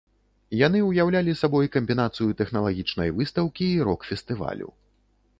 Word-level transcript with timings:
Яны 0.59 0.79
ўяўлялі 0.85 1.33
сабой 1.41 1.67
камбінацыю 1.75 2.29
тэхналагічнай 2.39 3.13
выстаўкі 3.19 3.67
і 3.75 3.85
рок-фестывалю. 3.89 4.69